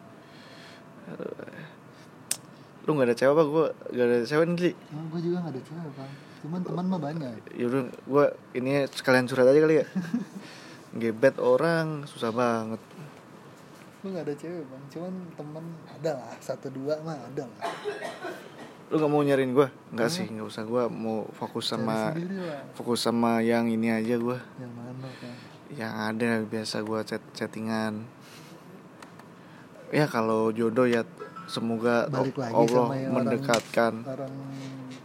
lu 2.82 2.90
nggak 2.98 3.08
ada 3.12 3.16
cewek 3.16 3.34
apa? 3.34 3.42
Gue 3.46 3.66
gak 3.94 4.06
ada 4.06 4.18
cewek 4.26 4.44
nih 4.50 4.56
Dli. 4.58 4.72
Emang 4.90 5.06
gue 5.10 5.20
juga 5.22 5.36
gak 5.46 5.52
ada 5.54 5.62
cewek 5.62 5.90
bang. 5.94 6.12
Cuman 6.42 6.60
teman 6.66 6.84
mah 6.90 7.00
banyak. 7.00 7.32
Yaudah 7.54 7.82
gue 7.88 8.24
ini 8.58 8.70
sekalian 8.90 9.26
curhat 9.30 9.46
aja 9.46 9.60
kali 9.62 9.74
ya. 9.82 9.86
Gebet 11.00 11.36
orang 11.38 12.04
susah 12.10 12.34
banget. 12.34 12.82
Gue 14.02 14.10
gak 14.10 14.24
ada 14.26 14.34
cewek 14.34 14.64
bang. 14.66 14.82
Cuman 14.90 15.12
teman 15.38 15.64
ada 15.86 16.10
lah. 16.18 16.34
Satu 16.42 16.68
dua 16.74 16.98
mah 17.06 17.18
ada 17.22 17.46
lah. 17.46 17.62
Lu 18.92 19.00
nggak 19.00 19.08
mau 19.08 19.24
nyariin 19.24 19.56
gue 19.56 19.68
nggak 19.94 20.10
sih 20.10 20.26
nggak 20.28 20.46
usah. 20.46 20.66
Gue 20.66 20.84
mau 20.90 21.24
fokus 21.32 21.70
sama 21.70 22.12
fokus 22.76 23.00
sama 23.00 23.40
yang 23.40 23.70
ini 23.70 23.88
aja 23.88 24.20
gue 24.20 24.38
Yang 24.60 24.72
mana 24.76 25.08
kan 25.16 25.52
yang 25.72 25.94
ada 25.96 26.44
biasa 26.44 26.84
gue 26.84 27.00
chat 27.08 27.22
chattingan 27.32 28.04
ya 29.88 30.04
kalau 30.04 30.52
jodoh 30.52 30.84
ya 30.84 31.04
semoga 31.46 32.06
Balik 32.06 32.36
lagi 32.36 32.54
Allah 32.54 32.84
sama 32.84 32.94
yang 32.94 33.10
orang- 33.10 33.26
mendekatkan. 33.26 33.92
Orang 34.02 34.32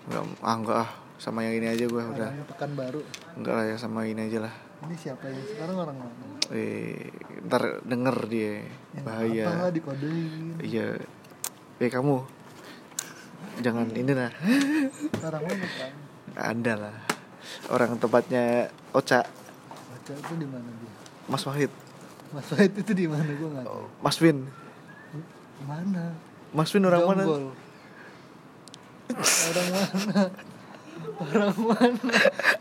nggak 0.08 0.24
ah 0.39 0.56
enggak 0.56 0.77
ah 0.79 0.89
sama 1.17 1.39
yang 1.41 1.56
ini 1.56 1.67
aja 1.67 1.86
gue 1.86 2.03
udah. 2.03 2.29
Orang 2.29 2.48
pekan 2.48 2.72
baru 2.74 3.00
enggak 3.36 3.53
lah 3.53 3.65
ya 3.65 3.75
sama 3.75 4.00
ini 4.03 4.22
aja 4.24 4.39
lah. 4.41 4.53
Ini 4.77 4.96
siapa 4.96 5.25
yang 5.25 5.41
sekarang 5.44 5.75
orang 5.75 5.98
mana? 5.98 6.13
Eh 6.48 7.10
ntar 7.44 7.63
denger 7.82 8.17
dia 8.25 8.63
Yang 8.94 9.03
bahaya. 9.03 9.46
Apa 9.46 9.58
lah 9.60 9.72
dikodein. 9.72 10.56
Iya. 10.60 10.88
Eh 11.77 11.89
kamu 11.89 12.15
jangan 13.60 13.89
ini 13.91 14.13
lah. 14.13 14.29
Orang 15.20 15.44
mana 15.44 15.65
kan 15.67 15.91
ada 16.38 16.74
lah. 16.77 16.96
Orang 17.67 17.98
tempatnya 17.98 18.70
Ocha. 18.91 19.25
Baca 19.25 20.13
itu 20.13 20.34
di 20.36 20.46
mana 20.46 20.70
dia? 20.70 20.91
Mas 21.25 21.44
Wahid. 21.44 21.72
Mas 22.29 22.48
Wahid 22.48 22.72
itu 22.77 22.91
di 22.94 23.06
mana? 23.06 23.27
Gue 23.27 23.50
gak 23.50 23.65
tahu. 23.65 23.84
Mas 24.00 24.17
Win. 24.20 24.46
Mana 25.60 26.13
Mas 26.56 26.72
Win 26.72 26.88
orang 26.88 27.04
mana. 27.04 27.24
Orang 27.27 27.51
mana? 29.72 30.24
Orang 31.18 31.56
mana? 31.58 32.13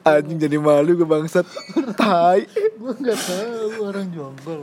Anjing 0.06 0.38
jadi 0.38 0.56
malu 0.56 0.96
gue 0.96 1.08
bangsat. 1.08 1.46
Tai. 1.98 2.46
Gue 2.76 2.92
gak 3.02 3.18
tahu 3.18 3.70
orang 3.86 4.06
jonggol. 4.14 4.62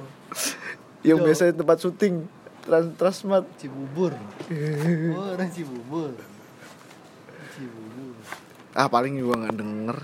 Yang 1.03 1.17
biasa 1.23 1.41
di 1.51 1.55
tempat 1.59 1.77
syuting 1.83 2.15
trans 2.63 2.87
transmat 2.95 3.43
Cibubur. 3.59 4.15
Oh 5.15 5.27
orang 5.35 5.49
Cibubur. 5.51 6.15
Cibubur. 7.53 8.15
Ah 8.71 8.87
paling 8.87 9.19
juga 9.19 9.43
nggak 9.43 9.55
denger. 9.59 9.97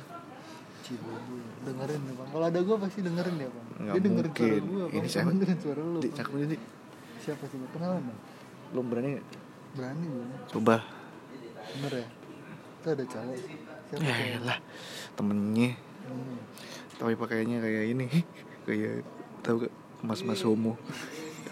Cibubur. 0.84 1.40
Dengerin 1.64 2.02
ya 2.04 2.14
bang. 2.20 2.28
Kalau 2.36 2.46
ada 2.46 2.60
gue 2.60 2.78
pasti 2.84 3.00
dengerin 3.00 3.36
ya 3.40 3.50
bang. 3.50 3.66
Nggak 3.80 3.94
Dia 3.96 4.04
dengerin 4.04 4.32
suara 4.36 4.56
mungkin. 4.60 4.64
gue 4.68 5.00
Ini 5.00 5.08
siapa? 5.08 5.30
Dengerin 5.32 5.60
suara 5.64 5.80
lu 5.80 6.00
di 6.00 6.10
Bang. 6.12 6.18
cakep 6.20 6.34
ini 6.36 6.58
Siapa 7.24 7.44
sih? 7.48 7.58
Kenalan 7.72 8.02
bang? 8.04 8.20
Belum 8.70 8.86
berani? 8.86 9.10
Berani 9.74 10.06
bang 10.06 10.30
coba. 10.48 10.76
Bener 11.76 11.94
ya? 11.96 12.08
Itu 12.80 12.88
ada 12.90 13.04
cowok 13.04 13.38
Siapa 13.90 14.06
ya 14.06 14.40
lah 14.40 14.58
temennya. 15.14 15.74
Hmm. 16.00 16.38
tapi 16.96 17.14
pakaiannya 17.14 17.58
kayak 17.60 17.86
ini 17.88 18.06
kayak 18.66 19.06
tahu 19.40 19.64
gak 19.64 19.74
mas 20.02 20.22
mas 20.22 20.42
homo 20.42 20.74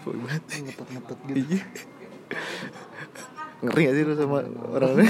Ngetet-ngetet 0.02 1.18
gitu. 1.26 1.36
Iya. 1.52 1.62
Ngeri 3.60 3.82
gak 3.84 3.94
sih 3.94 4.04
lu 4.04 4.14
sama 4.14 4.38
orang 4.70 4.92
ini 4.96 5.08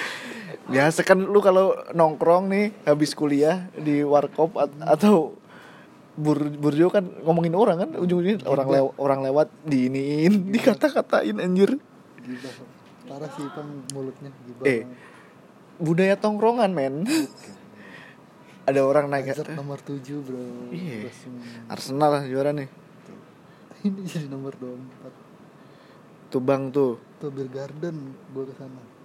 biasa 0.72 1.02
kan 1.02 1.18
lu 1.18 1.38
kalau 1.38 1.74
nongkrong 1.90 2.46
nih 2.46 2.70
habis 2.84 3.12
kuliah 3.12 3.66
di 3.74 4.02
warkop 4.02 4.54
at- 4.56 4.78
atau 4.86 5.34
bur 6.20 6.38
burjo 6.60 6.92
kan 6.92 7.04
ngomongin 7.24 7.56
orang 7.56 7.76
kan 7.80 7.90
ujung-ujungnya 7.96 8.44
orang 8.44 8.68
lew 8.68 8.86
orang 9.00 9.24
lewat 9.24 9.48
diiniin 9.64 10.52
dikata-katain 10.52 11.40
anjir. 11.40 11.80
Gila 12.20 12.50
Parah 13.08 13.30
sih 13.32 13.48
bang 13.56 13.68
mulutnya 13.96 14.30
Gila 14.44 14.62
Eh, 14.68 14.84
budaya 15.80 16.14
tongkrongan 16.20 16.70
men. 16.76 17.08
Ada 18.68 18.84
orang 18.84 19.08
naik 19.08 19.32
Hazard 19.32 19.56
nomor 19.56 19.80
7 19.82 19.98
bro. 20.20 20.70
Iya. 20.70 21.10
Arsenal 21.66 22.20
lah 22.20 22.22
juara 22.28 22.52
nih. 22.52 22.68
Ini 23.88 24.00
jadi 24.04 24.28
nomor 24.28 24.54
24 24.60 26.30
tuh 26.30 26.42
bang 26.44 26.70
tuh. 26.70 27.00
Tuh 27.18 27.28
Beer 27.34 27.50
Garden 27.50 28.14
Gue 28.30 28.46
ke 28.46 28.54
sana 28.54 28.99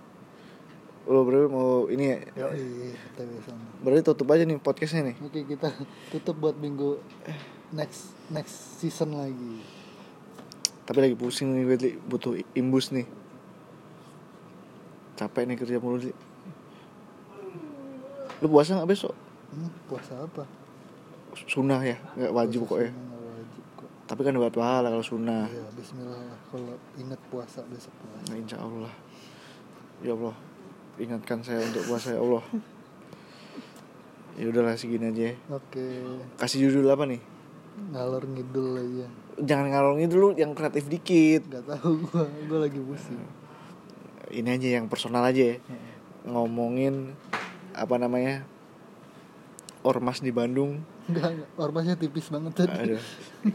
lo 1.05 1.21
berarti 1.21 1.47
mau 1.47 1.85
ini 1.85 2.05
ya? 2.09 2.17
Yo 2.33 2.47
iya 2.57 2.97
kita 2.97 3.21
ke 3.23 3.37
sana 3.45 3.61
berarti 3.85 4.01
tutup 4.01 4.27
aja 4.33 4.41
nih 4.41 4.57
podcastnya 4.57 5.13
nih. 5.13 5.15
Oke 5.21 5.39
kita 5.45 5.69
tutup 6.09 6.35
buat 6.41 6.57
minggu 6.57 6.97
Next 7.73 8.13
next 8.29 8.81
season 8.81 9.13
lagi. 9.13 9.61
Tapi 10.85 10.97
lagi 11.01 11.17
pusing 11.17 11.53
nih 11.53 11.63
gue 11.65 11.77
Li. 11.81 11.91
butuh 11.97 12.33
imbus 12.53 12.89
nih. 12.89 13.05
Capek 15.15 15.45
nih 15.45 15.57
kerja 15.57 15.77
mulu 15.77 16.01
sih 16.01 16.15
lu 18.43 18.51
puasa 18.51 18.75
nggak 18.75 18.89
besok? 18.91 19.15
Hmm, 19.55 19.71
Puasa 19.87 20.13
apa? 20.19 20.43
sunnah 21.35 21.83
ya 21.83 21.99
nggak 22.15 22.31
wajib 22.31 22.63
Puasa 22.63 22.71
kok 22.71 22.79
ya 22.83 22.91
wajib 23.35 23.63
kok. 23.79 23.89
Tapi 24.07 24.21
kan 24.23 24.31
dapat 24.35 24.53
pahala 24.55 24.87
kalau 24.91 25.05
sunnah. 25.05 25.47
Iya 25.51 25.65
bismillah. 25.75 26.19
Lah 26.19 26.39
Kalau 26.51 26.75
inget 26.95 27.19
puasa 27.31 27.59
besok 27.67 27.91
puasa. 27.99 28.23
Nah, 28.31 28.35
insya 28.39 28.57
Allah. 28.59 28.93
Ya 30.03 30.11
Allah 30.15 30.35
ingatkan 30.99 31.43
saya 31.43 31.61
untuk 31.63 31.83
puasa 31.87 32.15
ya 32.15 32.19
Allah. 32.23 32.43
Ya 34.35 34.51
udahlah 34.51 34.75
segini 34.75 35.11
aja 35.11 35.31
ya. 35.31 35.35
Oke. 35.51 36.03
Kasih 36.35 36.67
judul 36.67 36.91
apa 36.91 37.07
nih? 37.07 37.23
Ngalor 37.95 38.23
ngidul 38.27 38.79
aja. 38.79 39.07
Jangan 39.39 39.67
ngalongin 39.71 40.11
dulu 40.11 40.35
yang 40.35 40.51
kreatif 40.55 40.87
dikit. 40.87 41.47
Gak 41.47 41.67
tahu 41.67 42.03
gue 42.03 42.23
Gue 42.47 42.59
lagi 42.59 42.79
pusing. 42.79 43.23
Ini 44.31 44.49
aja 44.59 44.67
yang 44.79 44.91
personal 44.91 45.23
aja 45.23 45.55
ya. 45.55 45.57
Ngomongin 46.27 47.15
apa 47.75 47.95
namanya 47.95 48.43
ormas 49.83 50.19
di 50.19 50.31
Bandung. 50.35 50.83
Enggak, 51.07 51.31
enggak. 51.35 51.49
Ormasnya 51.55 51.95
tipis 51.95 52.27
banget 52.27 52.65
tadi. 52.65 52.95
Aduh. 52.95 53.03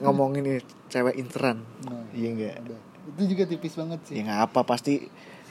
Ngomongin 0.00 0.42
nih 0.46 0.58
cewek 0.88 1.16
interan. 1.18 1.64
Nah, 1.84 2.06
iya 2.16 2.28
enggak 2.32 2.54
ada. 2.62 2.76
Itu 3.16 3.22
juga 3.36 3.44
tipis 3.48 3.74
banget 3.74 4.00
sih. 4.06 4.20
Ya 4.20 4.22
nggak 4.28 4.40
apa 4.48 4.60
pasti 4.64 5.10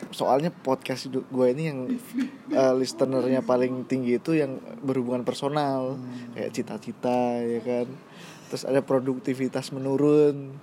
soalnya 0.10 0.50
podcast 0.50 1.12
gue 1.12 1.48
ini 1.52 1.64
yang 1.70 1.80
eh, 2.52 2.74
listenernya 2.76 3.44
paling 3.44 3.86
tinggi 3.86 4.18
itu 4.18 4.36
yang 4.38 4.58
berhubungan 4.82 5.28
personal. 5.28 6.00
Hmm. 6.00 6.34
kayak 6.36 6.52
cita-cita 6.56 7.44
ya 7.44 7.60
kan? 7.62 7.88
Terus 8.50 8.64
ada 8.66 8.82
produktivitas 8.82 9.70
menurun. 9.76 10.56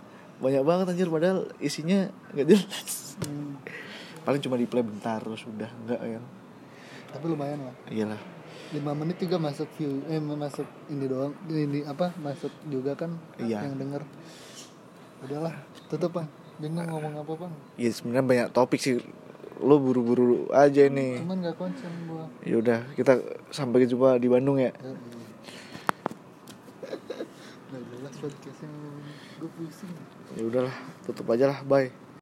Banyak 0.42 0.62
banget 0.66 0.86
anjir. 0.92 1.08
Padahal 1.08 1.48
isinya 1.62 2.10
nggak 2.34 2.46
jelas. 2.48 3.16
Hmm, 3.24 3.56
paling 4.28 4.40
cuma 4.44 4.60
di 4.60 4.68
play 4.68 4.84
bentar 4.84 5.24
terus 5.24 5.46
udah. 5.48 5.70
Enggak 5.86 6.00
ya. 6.04 6.20
Tapi 7.14 7.24
lumayan 7.30 7.60
lah. 7.64 7.76
Iyalah. 7.88 8.20
5 8.66 8.82
menit 8.98 9.22
juga 9.22 9.38
masuk 9.38 9.70
view 9.78 10.02
Eh 10.10 10.18
masuk 10.18 10.66
ini 10.90 11.06
doang. 11.06 11.30
Ini 11.46 11.86
apa 11.86 12.10
Masuk 12.18 12.50
juga 12.66 12.98
kan 12.98 13.14
Iya. 13.38 13.62
Yang 13.62 13.76
denger. 13.78 14.02
Udahlah 15.22 15.54
Tutup 15.86 16.10
bang. 16.18 16.28
Bingung 16.58 16.88
ngomong 16.88 17.14
apa 17.22 17.32
bang. 17.46 17.52
Ya 17.78 17.90
sebenarnya 17.94 18.26
banyak 18.26 18.48
topik 18.50 18.82
sih 18.82 18.98
lo 19.60 19.80
buru-buru 19.80 20.48
aja 20.52 20.88
nih 20.88 21.24
Cuman 21.24 21.40
gak 21.40 21.56
konsen 21.56 21.92
gua. 22.08 22.28
Ya 22.44 22.60
udah 22.60 22.80
kita 22.92 23.20
sampai 23.48 23.88
jumpa 23.88 24.20
di 24.20 24.28
Bandung 24.28 24.60
ya. 24.60 24.72
Eh, 24.72 24.84
iya. 24.84 24.94
Gak 27.72 27.82
jelas 27.92 28.14
podcastnya 28.20 28.68
Gue 29.36 29.50
pusing. 29.56 29.92
Ya 30.36 30.42
udahlah 30.44 30.74
tutup 31.08 31.26
aja 31.32 31.52
lah 31.52 31.60
bye 31.64 32.05